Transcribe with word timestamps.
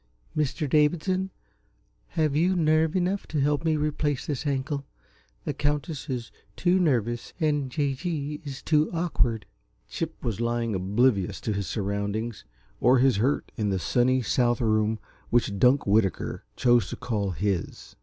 "Mr. 0.35 0.67
Davidson, 0.67 1.29
have 2.17 2.35
you 2.35 2.55
nerve 2.55 2.95
enough 2.95 3.27
to 3.27 3.39
help 3.39 3.63
me 3.63 3.77
replace 3.77 4.25
this 4.25 4.47
ankle? 4.47 4.87
The 5.45 5.53
Countess 5.53 6.09
is 6.09 6.31
too 6.55 6.79
nervous, 6.79 7.33
and 7.39 7.69
J. 7.69 7.93
G. 7.93 8.41
is 8.43 8.63
too 8.63 8.89
awkward." 8.93 9.45
Chip 9.87 10.15
was 10.23 10.41
lying 10.41 10.73
oblivious 10.73 11.39
to 11.41 11.53
his 11.53 11.67
surroundings 11.67 12.45
or 12.79 12.97
his 12.97 13.17
hurt 13.17 13.51
in 13.57 13.69
the 13.69 13.77
sunny, 13.77 14.23
south 14.23 14.59
room 14.59 14.97
which 15.29 15.59
Dunk 15.59 15.85
Whitaker 15.85 16.45
chose 16.55 16.89
to 16.89 16.95
call 16.95 17.29
his. 17.29 17.95